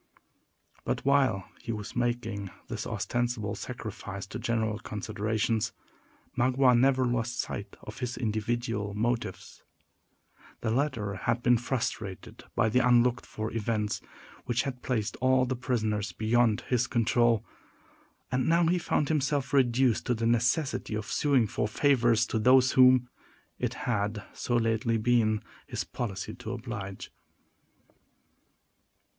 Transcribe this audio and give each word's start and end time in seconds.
But, 0.83 1.05
while 1.05 1.47
he 1.61 1.71
was 1.71 1.95
making 1.95 2.49
this 2.69 2.87
ostensible 2.87 3.53
sacrifice 3.53 4.25
to 4.25 4.39
general 4.39 4.79
considerations, 4.79 5.73
Magua 6.35 6.75
never 6.75 7.05
lost 7.05 7.39
sight 7.39 7.75
of 7.83 7.99
his 7.99 8.17
individual 8.17 8.95
motives. 8.95 9.61
The 10.61 10.71
latter 10.71 11.13
had 11.13 11.43
been 11.43 11.59
frustrated 11.59 12.43
by 12.55 12.67
the 12.67 12.79
unlooked 12.79 13.27
for 13.27 13.51
events 13.53 14.01
which 14.45 14.63
had 14.63 14.81
placed 14.81 15.17
all 15.17 15.45
his 15.45 15.55
prisoners 15.59 16.13
beyond 16.13 16.61
his 16.61 16.87
control; 16.87 17.45
and 18.31 18.45
he 18.45 18.49
now 18.49 18.67
found 18.79 19.07
himself 19.09 19.53
reduced 19.53 20.07
to 20.07 20.15
the 20.15 20.25
necessity 20.25 20.95
of 20.95 21.05
suing 21.11 21.45
for 21.45 21.67
favors 21.67 22.25
to 22.25 22.39
those 22.39 22.71
whom 22.71 23.07
it 23.59 23.75
had 23.85 24.23
so 24.33 24.55
lately 24.55 24.97
been 24.97 25.43
his 25.67 25.83
policy 25.83 26.33
to 26.33 26.53
oblige. 26.53 27.11